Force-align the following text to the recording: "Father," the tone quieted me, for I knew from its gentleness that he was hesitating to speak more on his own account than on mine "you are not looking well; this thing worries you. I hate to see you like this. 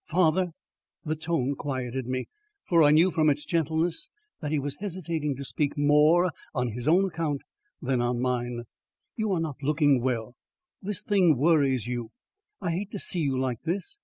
"Father," 0.09 0.47
the 1.05 1.15
tone 1.15 1.53
quieted 1.53 2.07
me, 2.07 2.25
for 2.67 2.81
I 2.81 2.89
knew 2.89 3.11
from 3.11 3.29
its 3.29 3.45
gentleness 3.45 4.09
that 4.39 4.49
he 4.51 4.57
was 4.57 4.77
hesitating 4.77 5.35
to 5.35 5.45
speak 5.45 5.77
more 5.77 6.31
on 6.55 6.69
his 6.69 6.87
own 6.87 7.05
account 7.05 7.43
than 7.83 8.01
on 8.01 8.19
mine 8.19 8.63
"you 9.15 9.31
are 9.31 9.39
not 9.39 9.61
looking 9.61 10.01
well; 10.01 10.33
this 10.81 11.03
thing 11.03 11.37
worries 11.37 11.85
you. 11.85 12.09
I 12.59 12.71
hate 12.71 12.89
to 12.93 12.97
see 12.97 13.19
you 13.19 13.37
like 13.37 13.61
this. 13.61 13.99